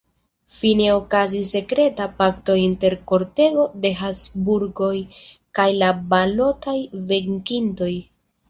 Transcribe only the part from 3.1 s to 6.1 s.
kortego de Habsburgoj kaj la